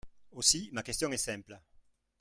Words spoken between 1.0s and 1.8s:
est simple.